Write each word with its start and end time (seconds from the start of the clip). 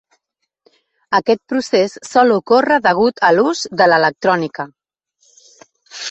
Aquest 1.17 1.41
procés 1.51 1.91
sol 2.11 2.33
ocórrer 2.37 2.79
degut 2.87 3.21
a 3.27 3.31
l'ús 3.35 3.61
de 3.83 3.87
l'electrònica. 3.93 4.65